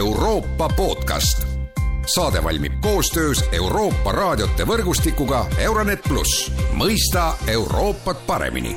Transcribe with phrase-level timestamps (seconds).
[0.00, 1.46] Euroopa podcast.
[2.06, 8.76] saade valmib koostöös Euroopa raadiote võrgustikuga Euronet pluss, mõista Euroopat paremini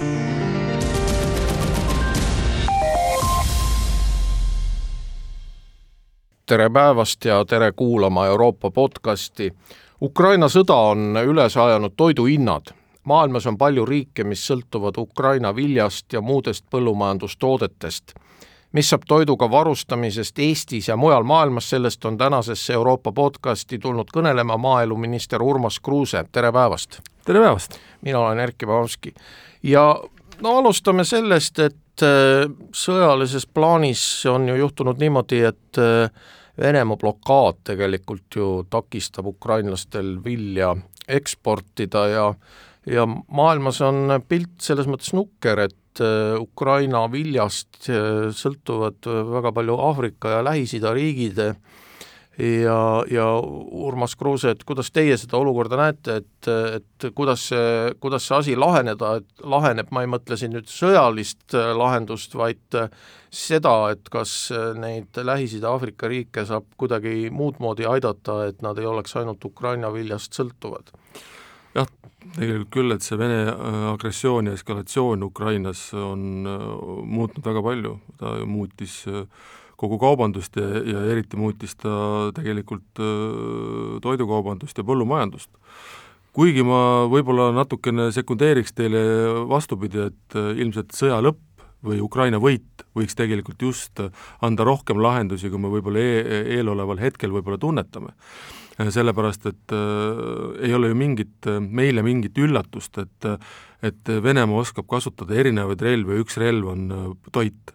[6.46, 9.54] tere päevast ja tere kuulama Euroopa podcasti.
[10.02, 12.76] Ukraina sõda on üles ajanud toiduhinnad.
[13.04, 18.14] maailmas on palju riike, mis sõltuvad Ukraina viljast ja muudest põllumajandustoodetest.
[18.74, 24.58] Mis saab toiduga varustamisest Eestis ja mujal maailmas, sellest on tänasesse Euroopa podcasti tulnud kõnelema
[24.58, 27.00] maaeluminister Urmas Kruuse, tere päevast!
[27.26, 27.78] tere päevast!
[28.02, 29.14] mina olen Erkki Pavlovski
[29.64, 29.86] ja
[30.42, 36.10] no alustame sellest, et äh, sõjalises plaanis on ju juhtunud niimoodi, et äh,
[36.58, 40.76] Venemaa blokaad tegelikult ju takistab ukrainlastel vilja
[41.08, 42.28] eksportida ja
[42.86, 45.78] ja maailmas on pilt selles mõttes nukker, et
[46.40, 51.42] Ukraina viljast äh, sõltuvad väga palju Aafrika ja Lähis-Ida riigid
[52.38, 52.78] ja,
[53.12, 53.26] ja
[53.72, 58.56] Urmas Kruuse, et kuidas teie seda olukorda näete, et, et kuidas see, kuidas see asi
[58.58, 62.80] laheneda, et laheneb, ma ei mõtle siin nüüd sõjalist äh, lahendust, vaid
[63.34, 68.82] seda, et kas äh, neid Lähis-Ida Aafrika riike saab kuidagi muud moodi aidata, et nad
[68.82, 70.94] ei oleks ainult Ukraina viljast sõltuvad?
[72.36, 76.64] Tegelikult küll, et see Vene äh, agressioon ja eskalatsioon Ukrainas on äh,
[77.04, 79.04] muutnud väga palju, ta muutis
[79.80, 83.02] kogu kaubandust ja, ja eriti muutis ta tegelikult
[84.06, 85.50] toidukaubandust ja põllumajandust.
[86.34, 89.02] Kuigi ma võib-olla natukene sekundeeriks teile
[89.50, 91.42] vastupidi, et ilmselt sõja lõpp
[91.84, 94.02] või Ukraina võit võiks tegelikult just
[94.42, 98.14] anda rohkem lahendusi, kui me võib-olla e eeloleval hetkel võib-olla tunnetame.
[98.74, 103.40] sellepärast, et äh, ei ole ju mingit, meile mingit üllatust, et
[103.84, 107.74] et Venemaa oskab kasutada erinevaid relvi ja üks relv on äh, toit.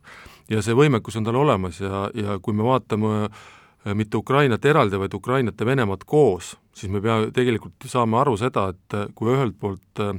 [0.49, 4.97] ja see võimekus on tal olemas ja, ja kui me vaatame äh, mitte Ukrainat eraldi,
[4.97, 9.59] vaid Ukrainat ja Venemaad koos, siis me pea, tegelikult saame aru seda, et kui ühelt
[9.61, 10.15] poolt äh,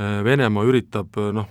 [0.00, 1.48] Äh, Venemaa üritab äh, noh,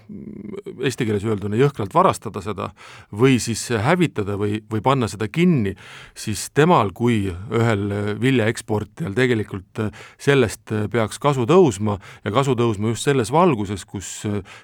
[0.80, 2.70] eesti keeles öelduna jõhkralt varastada seda
[3.14, 5.76] või siis hävitada või, või panna seda kinni,
[6.18, 7.84] siis temal kui ühel
[8.22, 14.10] viljaeksportijal tegelikult äh, sellest peaks kasu tõusma ja kasu tõusma just selles valguses, kus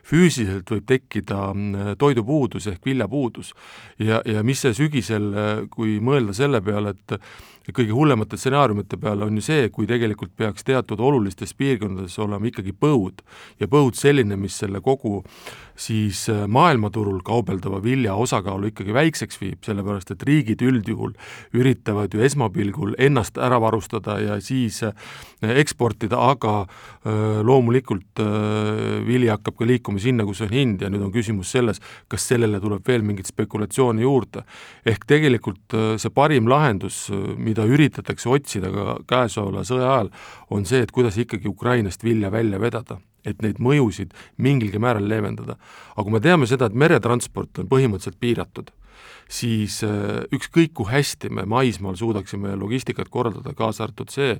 [0.07, 1.41] füüsiliselt võib tekkida
[1.99, 3.53] toidupuudus ehk viljapuudus.
[3.99, 5.29] ja, ja mis see sügisel,
[5.69, 7.19] kui mõelda selle peale, et
[7.67, 12.49] ja kõige hullemate stsenaariumite peale on ju see, kui tegelikult peaks teatud olulistes piirkondades olema
[12.49, 13.23] ikkagi põud
[13.59, 15.23] ja põud selline, mis selle kogu
[15.75, 21.15] siis äh, maailmaturul kaubeldava vilja osakaalu ikkagi väikseks viib, sellepärast et riigid üldjuhul
[21.55, 24.93] üritavad ju esmapilgul ennast ära varustada ja siis äh,
[25.41, 28.23] eksportida, aga äh, loomulikult
[29.05, 32.61] vili hakkab ka liikuma sinna, kus on hind ja nüüd on küsimus selles, kas sellele
[32.63, 34.45] tuleb veel mingit spekulatsiooni juurde.
[34.85, 40.09] ehk tegelikult see parim lahendus, mida mida üritatakse otsida ka käesoleva sõja ajal,
[40.51, 45.55] on see, et kuidas ikkagi Ukrainast vilja välja vedada, et neid mõjusid mingilgi määral leevendada.
[45.95, 48.71] aga kui me teame seda, et meretransport on põhimõtteliselt piiratud,
[49.29, 54.35] siis äh, ükskõik, kui hästi me maismaal suudaksime logistikat korraldada, kaasa arvatud see,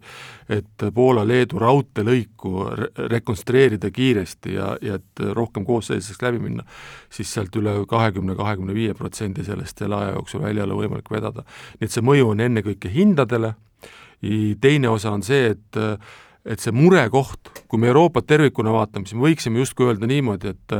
[0.50, 6.66] et Poola-Leedu raudteelõiku re rekonstrueerida kiiresti ja, ja et rohkem koosseisudeks läbi minna,
[7.14, 11.10] siis sealt üle kahekümne, kahekümne viie protsendi sellest selle aja jooksul välja ei ole võimalik
[11.12, 11.46] vedada.
[11.80, 13.56] nii et see mõju on ennekõike hindadele,
[14.62, 15.84] teine osa on see, et
[16.46, 20.76] et see murekoht, kui me Euroopat tervikuna vaatame, siis me võiksime justkui öelda niimoodi, et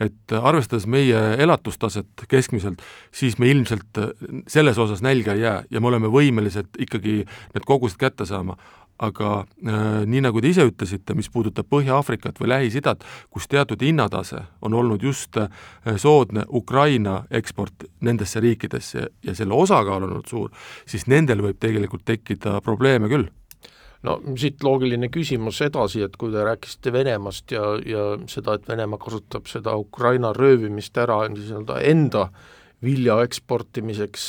[0.00, 2.82] et arvestades meie elatustaset keskmiselt,
[3.14, 4.00] siis me ilmselt
[4.50, 8.56] selles osas nälga ei jää ja me oleme võimelised ikkagi need kogused kätte saama.
[8.98, 14.38] aga äh, nii, nagu te ise ütlesite, mis puudutab Põhja-Aafrikat või Lähis-Idat, kus teatud hinnatase
[14.64, 15.50] on olnud just äh,
[16.00, 20.48] soodne Ukraina eksport nendesse riikidesse ja selle osakaal on olnud suur,
[20.88, 23.28] siis nendel võib tegelikult tekkida probleeme küll
[24.06, 29.00] no siit loogiline küsimus edasi, et kui te rääkisite Venemaast ja, ja seda, et Venemaa
[29.02, 32.28] kasutab seda Ukraina röövimist ära nii-öelda enda
[32.84, 34.24] vilja eksportimiseks,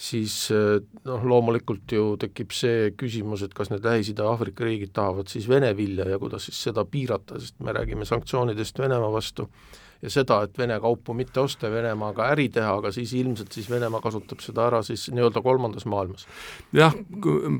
[0.00, 5.48] siis noh, loomulikult ju tekib see küsimus, et kas need Lähis-Ida Aafrika riigid tahavad siis
[5.48, 9.50] Vene vilja ja kuidas siis seda piirata, sest me räägime sanktsioonidest Venemaa vastu
[10.02, 13.68] ja seda, et Vene kaupu mitte osta ja Venemaaga äri teha, aga siis ilmselt siis
[13.70, 16.26] Venemaa kasutab seda ära siis nii-öelda kolmandas maailmas.
[16.76, 16.94] jah,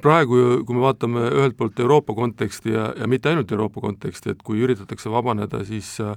[0.03, 4.45] praegu, kui me vaatame ühelt poolt Euroopa konteksti ja, ja mitte ainult Euroopa konteksti, et
[4.47, 6.15] kui üritatakse vabaneda siis äh,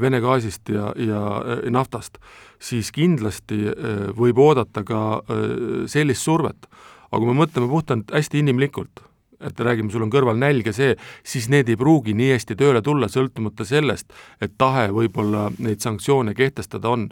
[0.00, 2.18] Vene gaasist ja, ja äh, naftast,
[2.62, 6.68] siis kindlasti äh, võib oodata ka äh, sellist survet.
[7.12, 9.02] aga kui me mõtleme puhtalt hästi inimlikult,
[9.42, 10.96] et räägime, sul on kõrval nälg ja see,
[11.26, 14.12] siis need ei pruugi nii hästi tööle tulla, sõltumata sellest,
[14.42, 17.08] et tahe võib-olla neid sanktsioone kehtestada on.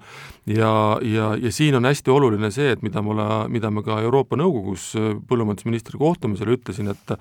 [0.47, 0.73] ja,
[1.03, 4.93] ja, ja siin on hästi oluline see, et mida mulle, mida ma ka Euroopa Nõukogus
[5.29, 7.17] põllumajandusministri kohtumisel ütlesin, et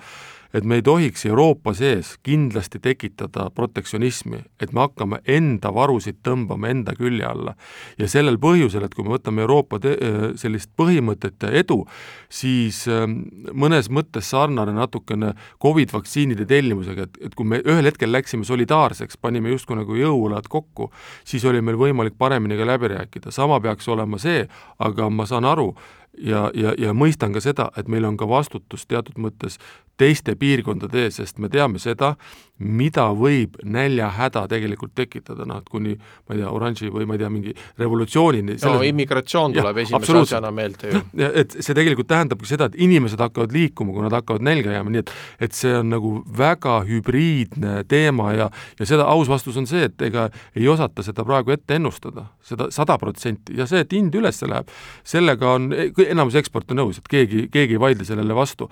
[0.53, 6.71] et me ei tohiks Euroopa sees kindlasti tekitada protektsionismi, et me hakkame enda varusid tõmbama
[6.71, 7.55] enda külje alla.
[7.97, 9.97] ja sellel põhjusel, et kui me võtame Euroopa te-,
[10.39, 11.83] sellist põhimõtet ja edu,
[12.29, 13.21] siis ähm,
[13.53, 19.19] mõnes mõttes sarnane natukene Covid vaktsiinide tellimusega, et, et kui me ühel hetkel läksime solidaarseks,
[19.21, 20.89] panime justkui nagu jõuõlad kokku,
[21.23, 24.47] siis oli meil võimalik paremini ka läbi rääkida, sama peaks olema see,
[24.79, 25.73] aga ma saan aru,
[26.17, 29.59] ja, ja, ja mõistan ka seda, et meil on ka vastutus teatud mõttes
[29.99, 32.15] teiste piirkondade ees, sest me teame seda,
[32.59, 37.21] mida võib näljahäda tegelikult tekitada, noh et kuni ma ei tea, oranži või ma ei
[37.21, 38.87] tea, mingi revolutsioonini no selles...
[38.89, 41.01] immigratsioon tuleb ja, esimese asjana meelde ju.
[41.29, 45.03] et see tegelikult tähendabki seda, et inimesed hakkavad liikuma, kui nad hakkavad nälga jääma, nii
[45.05, 45.13] et
[45.47, 48.49] et see on nagu väga hübriidne teema ja
[48.79, 52.69] ja seda aus vastus on see, et ega ei osata seda praegu ette ennustada, seda
[52.75, 54.71] sada protsenti, ja see, et hind üles läheb,
[55.07, 58.69] sellega on enamus eksporte nõus, et keegi, keegi ei vaidle sellele vastu.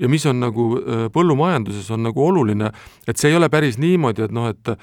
[0.00, 2.70] Ja mis on nagu äh, põllumajanduses on nagu oluline,
[3.08, 4.76] et see ei ole päris niimoodi, et noh, et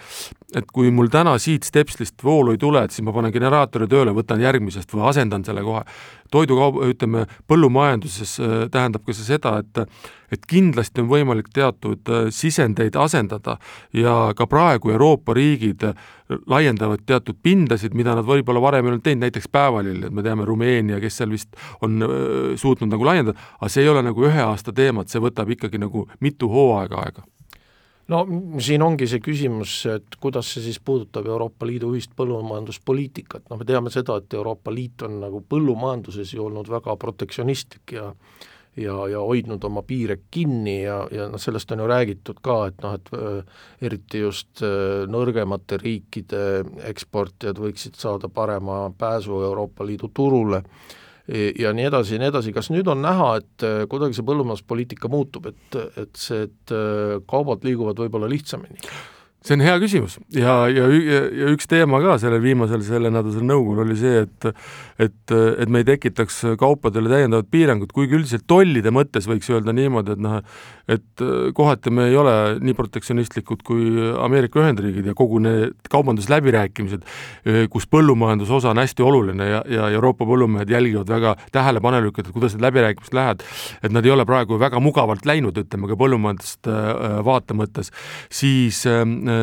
[0.52, 4.12] et kui mul täna siit stepslist voolu ei tule, et siis ma panen generaatori tööle,
[4.16, 5.86] võtan järgmisest või asendan selle kohe.
[6.32, 9.86] Toidukaup, ütleme, põllumajanduses äh, tähendab ka see seda, et
[10.32, 13.58] et kindlasti on võimalik teatud äh, sisendeid asendada
[13.94, 15.84] ja ka praegu Euroopa riigid
[16.48, 20.48] laiendavad teatud pindasid, mida nad võib-olla varem ei olnud teinud, näiteks päevalil, et me teame,
[20.48, 22.00] Rumeenia, kes seal vist on
[22.56, 25.84] suutnud nagu laiendada, aga see ei ole nagu ühe aasta teema, et see võtab ikkagi
[25.84, 27.28] nagu mitu hooaega aega
[28.12, 28.22] no
[28.62, 33.68] siin ongi see küsimus, et kuidas see siis puudutab Euroopa Liidu ühist põllumajanduspoliitikat, noh me
[33.68, 38.12] teame seda, et Euroopa Liit on nagu põllumajanduses ju olnud väga protektsionistlik ja
[38.80, 42.78] ja, ja hoidnud oma piire kinni ja, ja noh, sellest on ju räägitud ka, et
[42.84, 50.12] noh, et äh, eriti just äh, nõrgemate riikide eksportijad võiksid saada parema pääsu Euroopa Liidu
[50.14, 50.64] turule
[51.30, 55.12] ja nii edasi ja nii edasi, kas nüüd on näha, et äh, kuidagi see põllumajanduspoliitika
[55.12, 56.76] muutub, et, et see, et
[57.30, 58.82] kaubad liiguvad võib-olla lihtsamini?
[59.42, 60.18] See on hea küsimus.
[60.38, 64.52] Ja, ja, ja üks teema ka sellel viimasel sellenädalasel nõukogul oli see, et
[65.02, 70.14] et, et me ei tekitaks kaupadele täiendavat piirangut, kuigi üldiselt tollide mõttes võiks öelda niimoodi,
[70.14, 70.36] et noh,
[70.92, 71.24] et
[71.58, 73.88] kohati me ei ole nii protektsionistlikud kui
[74.22, 77.08] Ameerika Ühendriigid ja kogu need kaubandusläbirääkimised,
[77.74, 82.54] kus põllumajanduse osa on hästi oluline ja, ja Euroopa põllumehed jälgivad väga tähelepanelikult, et kuidas
[82.54, 83.46] need läbirääkimised lähevad,
[83.82, 86.70] et nad ei ole praegu väga mugavalt läinud, ütleme ka põllumajandust
[87.26, 87.90] vaate mõttes,
[88.30, 88.84] siis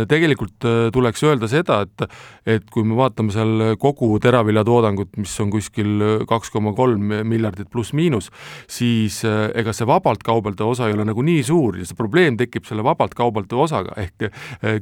[0.08, 2.06] tegelikult äh, tuleks öelda seda, et
[2.49, 7.70] et kui me vaatame seal kogu teraviljatoodangut, mis on kuskil äh, kaks koma kolm miljardit
[7.73, 8.31] pluss-miinus,
[8.70, 12.38] siis äh, ega see vabalt kaubeldav osa ei ole nagu nii suur ja see probleem
[12.40, 14.29] tekib selle vabalt kaubeldava osaga, ehk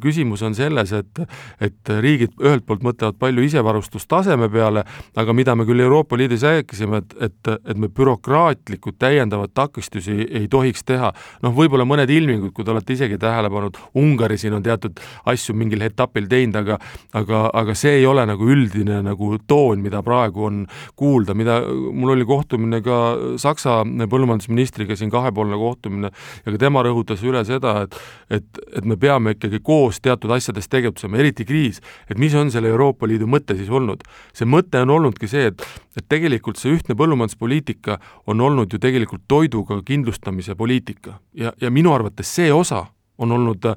[0.03, 1.23] küsimus on selles, et
[1.63, 4.85] et riigid ühelt poolt mõtlevad palju isevarustustaseme peale,
[5.17, 10.49] aga mida me küll Euroopa Liidus rääkisime, et, et, et me bürokraatlikud täiendavad takistusi ei
[10.49, 11.13] tohiks teha.
[11.43, 15.33] noh, võib-olla mõned ilmingud, kui te olete isegi tähele pannud, Ungari siin on teatud teatud
[15.33, 16.79] asju mingil etapil teinud, aga
[17.17, 20.65] aga, aga see ei ole nagu üldine nagu toon, mida praegu on
[20.97, 22.99] kuulda, mida, mul oli kohtumine ka
[23.41, 27.97] Saksa põllumajandusministriga siin kahepoolne kohtumine ja ka tema rõhutas üle seda, et
[28.31, 32.71] et, et me peame ikkagi koos teatud asjades tegutsema, eriti kriis, et mis on selle
[32.73, 34.03] Euroopa Liidu mõte siis olnud.
[34.35, 35.63] see mõte on olnudki see, et
[35.97, 37.97] et tegelikult see ühtne põllumajanduspoliitika
[38.29, 42.85] on olnud ju tegelikult toiduga kindlustamise poliitika ja, ja minu arvates see osa
[43.19, 43.77] on olnud äh,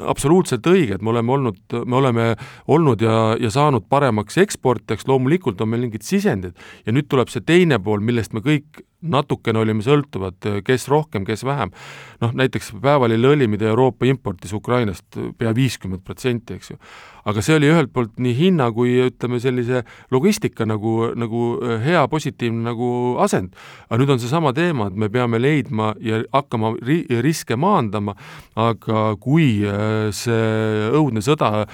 [0.00, 2.28] absoluutselt õige, et me oleme olnud, me oleme
[2.68, 6.58] olnud ja, ja saanud paremaks eksportijaks, loomulikult on meil mingid sisendid.
[6.86, 11.44] Ja nüüd tuleb see teine pool, millest me kõik natukene olime sõltuvad, kes rohkem, kes
[11.46, 11.70] vähem.
[12.18, 16.78] noh, näiteks päevalilleõli, mida Euroopa importis Ukrainast pea viiskümmend protsenti, eks ju.
[17.28, 21.42] aga see oli ühelt poolt nii hinna kui ütleme, sellise logistika nagu, nagu
[21.84, 22.88] hea positiivne nagu
[23.22, 23.54] asend.
[23.86, 28.16] aga nüüd on seesama teema, et me peame leidma ja hakkama ri-, riske maandama,
[28.56, 31.68] aga kui äh, see õudne sõda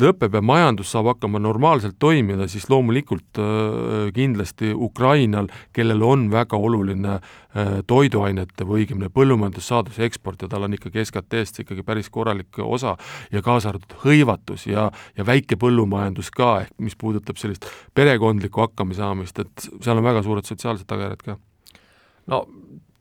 [0.00, 6.56] lõpeb ja majandus saab hakkama normaalselt toimida, siis loomulikult äh, kindlasti Ukrainal, kellel on väga
[6.56, 12.10] oluline oluline äh, toiduainete või õigemini põllumajandussaaduse eksport ja tal on ikkagi SKT-st ikkagi päris
[12.10, 12.96] korralik osa
[13.32, 19.42] ja kaasa arvatud hõivatus ja, ja väike põllumajandus ka, ehk mis puudutab sellist perekondlikku hakkamasaamist,
[19.42, 21.36] et seal on väga suured sotsiaalsed tagajärjed ka.
[22.30, 22.44] no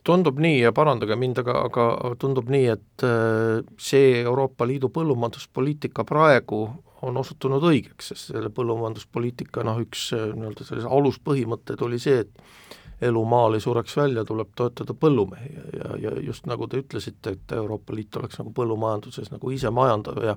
[0.09, 6.07] tundub nii ja parandage mind, aga, aga tundub nii, et äh, see Euroopa Liidu põllumajanduspoliitika
[6.07, 6.65] praegu
[7.05, 13.21] on osutunud õigeks, sest selle põllumajanduspoliitika noh, üks nii-öelda sellise aluspõhimõtteid oli see, et elu
[13.25, 15.53] maal ei sureks välja, tuleb toetada põllumehi.
[15.55, 20.23] Ja, ja, ja just nagu te ütlesite, et Euroopa Liit oleks nagu põllumajanduses nagu isemajandav
[20.23, 20.35] ja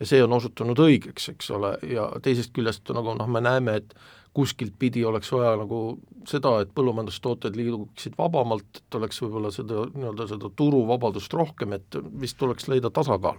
[0.00, 3.94] ja see on osutunud õigeks, eks ole, ja teisest küljest nagu noh, me näeme, et
[4.34, 5.80] kuskilt pidi oleks vaja nagu
[6.26, 12.38] seda, et põllumajandustooted liiguksid vabamalt, et oleks võib-olla seda nii-öelda seda turuvabadust rohkem, et vist
[12.40, 13.38] tuleks leida tasakaal.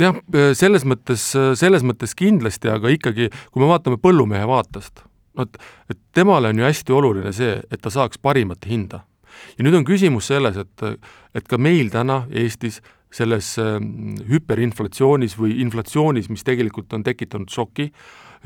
[0.00, 0.18] Jah,
[0.58, 5.04] selles mõttes, selles mõttes kindlasti, aga ikkagi, kui me vaatame põllumehe vaatest,
[5.36, 5.60] no et,
[5.90, 9.04] et temale on ju hästi oluline see, et ta saaks parimat hinda.
[9.56, 10.88] ja nüüd on küsimus selles, et,
[11.34, 12.80] et ka meil täna Eestis
[13.14, 17.88] selles ähm, hüperinflatsioonis või inflatsioonis, mis tegelikult on tekitanud šoki,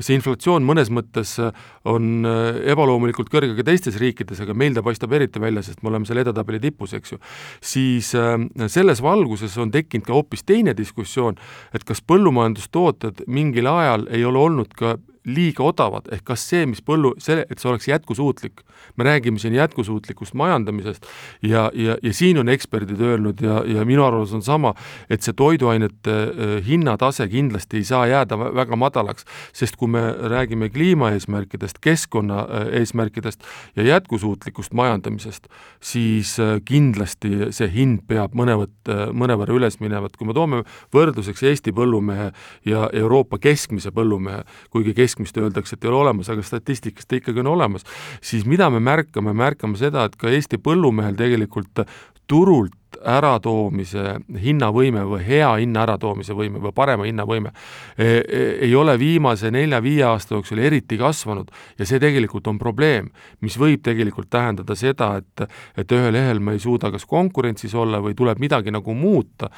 [0.01, 1.53] see inflatsioon mõnes mõttes äh,
[1.87, 5.91] on äh, ebaloomulikult kõrge ka teistes riikides, aga meil ta paistab eriti välja, sest me
[5.91, 7.21] oleme seal edetabeli tipus, eks ju,
[7.63, 11.37] siis ähm, selles valguses on tekkinud ka hoopis teine diskussioon,
[11.73, 16.81] et kas põllumajandustooted mingil ajal ei ole olnud ka liiga odavad, ehk kas see, mis
[16.85, 18.61] põllu, see, et see oleks jätkusuutlik,
[18.97, 21.07] me räägime siin jätkusuutlikust majandamisest
[21.41, 24.75] ja, ja, ja siin on eksperdid öelnud ja, ja minu arvamus on sama,
[25.09, 30.69] et see toiduainete äh, hinnatase kindlasti ei saa jääda väga madalaks, sest kui me räägime
[30.69, 33.43] kliimaeesmärkidest, keskkonna äh, eesmärkidest
[33.75, 35.49] ja jätkusuutlikust majandamisest,
[35.81, 40.61] siis äh, kindlasti see hind peab mõnevõtt, mõnevõrra üles minema, et kui me toome
[40.93, 42.29] võrdluseks Eesti põllumehe
[42.65, 47.15] ja Euroopa keskmise põllumehe, kuigi kesk-, keskmist öeldakse, et ei ole olemas, aga statistikas ta
[47.15, 47.85] ikkagi on olemas,
[48.21, 51.85] siis mida me märkame, märkame seda, et ka Eesti põllumehel tegelikult
[52.27, 57.51] turult äratoomise hinnavõime või hea hinna äratoomise võime või parema hinnavõime
[57.97, 63.11] e, e, ei ole viimase nelja-viie aasta jooksul eriti kasvanud ja see tegelikult on probleem,
[63.45, 65.45] mis võib tegelikult tähendada seda, et
[65.77, 69.49] et ühel lehel me ei suuda kas konkurentsis olla või tuleb midagi nagu muuta.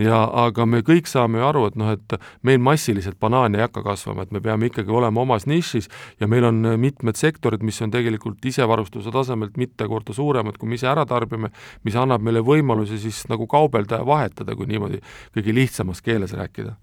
[0.00, 3.84] Ja aga me kõik saame ju aru, et noh, et meil massiliselt banaane ei hakka
[3.86, 5.88] kasvama, et me peame ikkagi olema omas nišis
[6.20, 10.78] ja meil on mitmed sektorid, mis on tegelikult isevarustuse tasemelt mitu korda suuremad, kui me
[10.78, 11.52] ise ära tarbime,
[11.84, 15.00] mis annab meile võimaluse võimalusi siis nagu kaubelda ja vahetada, kui niimoodi
[15.34, 16.76] kõige lihtsamas keeles rääkida?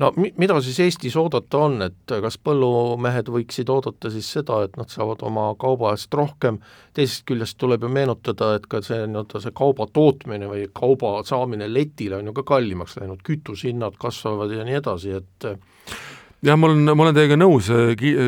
[0.00, 4.76] No mi-, mida siis Eestis oodata on, et kas põllumehed võiksid oodata siis seda, et
[4.76, 6.58] nad saavad oma kauba eest rohkem,
[6.94, 11.68] teisest küljest tuleb ju meenutada, et ka see nii-öelda see kauba tootmine või kauba saamine
[11.68, 15.50] letile on ju ka kallimaks läinud, kütusehinnad kasvavad ja nii edasi, et
[16.42, 17.70] jah, ma olen, ma olen teiega nõus,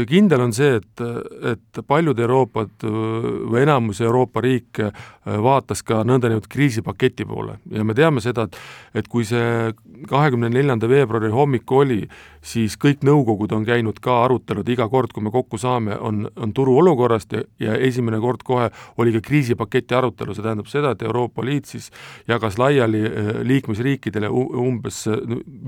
[0.09, 1.04] kindel on see, et,
[1.52, 4.90] et paljud Euroopad või enamus Euroopa riike
[5.25, 7.59] vaatas ka nõndanimetatud kriisipaketi poole.
[7.71, 9.73] Ja me teame seda, et et kui see
[10.11, 12.02] kahekümne neljanda veebruari hommik oli,
[12.45, 16.52] siis kõik nõukogud on käinud ka arutelud iga kord, kui me kokku saame, on, on
[16.54, 18.69] turuolukorrast ja, ja esimene kord kohe
[19.00, 21.88] oli ka kriisipaketi arutelu, see tähendab seda, et Euroopa Liit siis
[22.28, 23.02] jagas laiali
[23.49, 25.04] liikmesriikidele umbes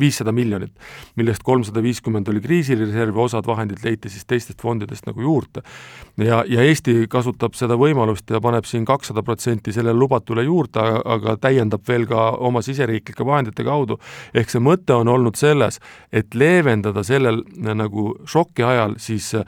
[0.00, 0.74] viissada miljonit,
[1.16, 5.62] millest kolmsada viiskümmend oli kriisireserv, osad vahendid leiti siis teistest fondidest nagu juurde.
[6.16, 11.36] ja, ja Eesti kasutab seda võimalust ja paneb siin kakssada protsenti sellele lubatule juurde, aga
[11.40, 13.98] täiendab veel ka oma siseriiklike vahendite kaudu.
[14.34, 15.80] ehk see mõte on olnud selles,
[16.12, 19.44] et leevendada sellel nagu šoki ajal siis äh,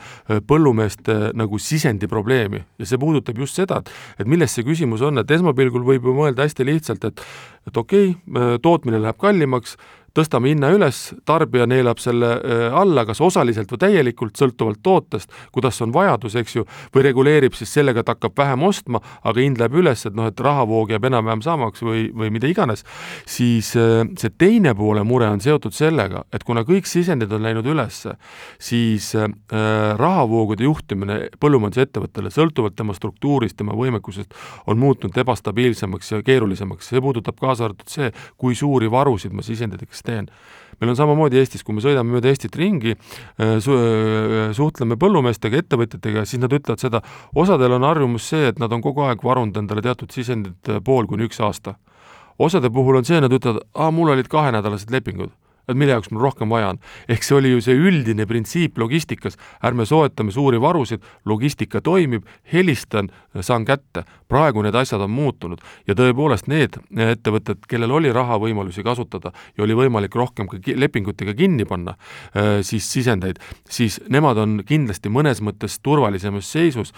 [0.47, 5.19] põllumeeste nagu sisendi probleemi ja see puudutab just seda, et et milles see küsimus on,
[5.19, 7.23] et esmapilgul võib ju mõelda hästi lihtsalt, et
[7.67, 9.77] et okei okay,, tootmine läheb kallimaks,
[10.17, 15.81] tõstame hinna üles, tarbija neelab selle äh, alla kas osaliselt või täielikult, sõltuvalt tootest, kuidas
[15.85, 19.77] on vajadus, eks ju, või reguleerib siis sellega, et hakkab vähem ostma, aga hind läheb
[19.83, 22.85] üles, et noh, et rahavoog jääb enam-vähem samaks või, või mida iganes,
[23.29, 27.69] siis äh, see teine poole mure on seotud sellega, et kuna kõik sisendid on läinud
[27.69, 28.03] üles,
[28.63, 29.29] siis äh,
[30.01, 34.33] rahavoogude juhtimine põllumajandusettevõttele, sõltuvalt tema struktuurist, tema võimekusest,
[34.67, 40.06] on muutunud ebastabiilsemaks ja keerulisemaks, see puudutab kaasa arvatud see, kui suuri varusid ma sisenditeks
[40.07, 40.29] teen.
[40.81, 45.63] meil on samamoodi Eestis, kui me sõidame mööda Eestit ringi äh, su, äh, suhtleme põllumeestega,
[45.65, 47.01] ettevõtjatega, siis nad ütlevad seda,
[47.35, 51.09] osadel on harjumus see, et nad on kogu aeg varunud endale teatud sisendit äh, pool
[51.09, 51.79] kuni üks aasta.
[52.39, 55.33] osade puhul on see, nad ütlevad, aa, mul olid kahenädalased lepingud
[55.69, 56.81] et mille jaoks mul rohkem vaja on.
[57.09, 63.11] ehk see oli ju see üldine printsiip logistikas, ärme soetame suuri varusid, logistika toimib, helistan,
[63.41, 64.05] saan kätte.
[64.29, 69.75] praegu need asjad on muutunud ja tõepoolest need ettevõtted, kellel oli rahavõimalusi kasutada ja oli
[69.75, 71.95] võimalik rohkem ka lepingutega kinni panna,
[72.35, 73.39] äh, siis sisendeid,
[73.71, 76.93] siis nemad on kindlasti mõnes mõttes turvalisemas seisus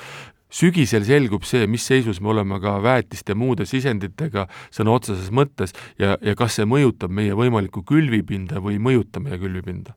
[0.50, 6.17] sügisel selgub see, mis seisus me oleme ka väetiste muude sisenditega sõna otseses mõttes ja,
[6.21, 9.97] ja kas see mõjutab meie võimalikku külvipinda või ei mõjuta meie külvipinda.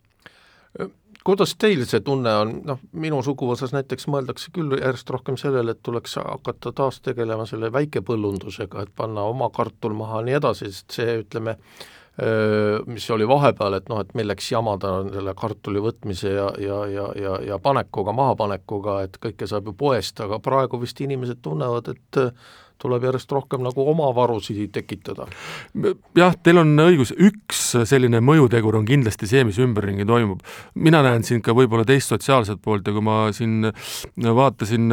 [1.22, 5.82] Kuidas teil see tunne on, noh, minu suguvõsas näiteks mõeldakse küll järjest rohkem sellele, et
[5.86, 10.98] tuleks hakata taas tegelema selle väikepõllundusega, et panna oma kartul maha ja nii edasi, sest
[10.98, 11.60] see, ütleme,
[12.86, 17.38] mis oli vahepeal, et noh, et milleks jamada selle kartuli võtmise ja, ja, ja, ja,
[17.48, 22.22] ja panekuga, mahapanekuga, et kõike saab ju poest, aga praegu vist inimesed tunnevad, et
[22.82, 25.28] tuleb järjest rohkem nagu oma varusid tekitada.
[26.18, 30.42] jah, teil on õigus, üks selline mõjutegur on kindlasti see, mis ümberringi toimub.
[30.76, 33.72] mina näen siin ka võib-olla teist sotsiaalset poolt ja kui ma siin
[34.42, 34.92] vaatasin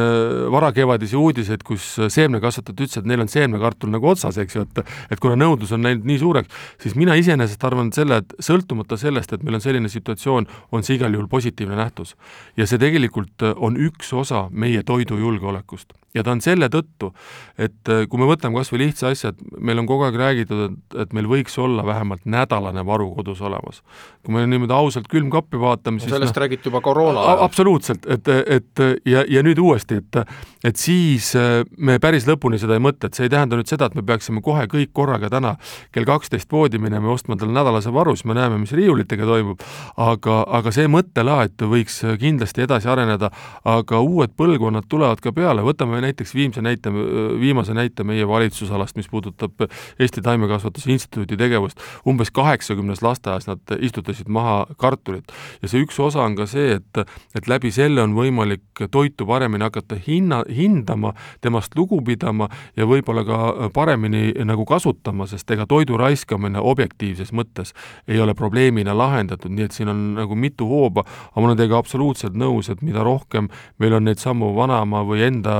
[0.51, 5.21] varakevadisi uudiseid, kus seemnekasvatajad ütlesid, et neil on seemnekartul nagu otsas, eks ju, et et
[5.21, 9.45] kuna nõudlus on läinud nii suureks, siis mina iseenesest arvan selle, et sõltumata sellest, et
[9.45, 12.15] meil on selline situatsioon, on see igal juhul positiivne nähtus.
[12.57, 17.11] ja see tegelikult on üks osa meie toidujulgeolekust ja ta on selle tõttu,
[17.57, 20.63] et äh, kui me võtame kas või lihtsa asja, et meil on kogu aeg räägitud,
[20.65, 23.83] et, et meil võiks olla vähemalt nädalane varu kodus olemas.
[24.25, 27.43] kui me niimoodi ausalt külmkappi vaatame, siis sellest no, räägiti juba koroona ajal.
[27.45, 30.21] absoluutselt, et, et ja, ja nüüd uuesti, et
[30.63, 33.87] et siis äh, me päris lõpuni seda ei mõtle, et see ei tähenda nüüd seda,
[33.87, 35.53] et me peaksime kohe kõik korraga täna
[35.95, 39.63] kell kaksteist poodi minema ja ostma endale nädalase varu, siis me näeme, mis riiulitega toimub,
[40.03, 43.31] aga, aga see mõttelaad võiks kindlasti edasi areneda,
[43.67, 46.91] aga uued põlvkonnad tulevad ka peale, võtame näiteks viimse näite,
[47.39, 49.63] viimase näite meie valitsusalast, mis puudutab
[49.99, 55.31] Eesti Taimekasvatuse Instituudi tegevust, umbes kaheksakümnes lasteaias nad istutasid maha kartulit.
[55.61, 59.63] ja see üks osa on ka see, et, et läbi selle on võimalik toitu paremini
[59.63, 65.97] hakata hinna, hindama, temast lugu pidama ja võib-olla ka paremini nagu kasutama, sest ega toidu
[65.99, 67.73] raiskamine objektiivses mõttes
[68.07, 71.79] ei ole probleemina lahendatud, nii et siin on nagu mitu hooba, aga ma olen teiega
[71.79, 75.57] absoluutselt nõus, et mida rohkem meil on neid samu vanaema või enda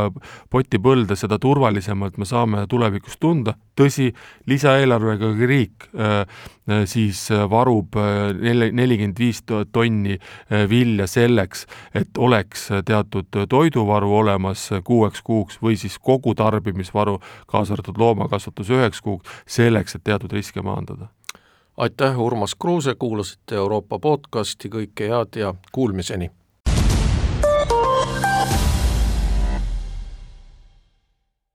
[0.52, 4.10] potipõlde, seda turvalisemalt me saame tulevikus tunda, tõsi,
[4.50, 6.22] lisaeelarvega riik äh,
[6.70, 7.96] äh siis äh, varub
[8.42, 10.20] neli, nelikümmend viis tonni
[10.70, 17.98] vilja selleks, et oleks teatud toiduvaru olemas kuueks kuuks või siis kogu tarbimisvaru, kaasa arvatud
[17.98, 21.10] loomakasvatus üheks kuuks, selleks, et teatud riske maandada.
[21.78, 26.39] aitäh, Urmas Kruuse, kuulasite Euroopa podcasti, kõike head ja kuulmiseni!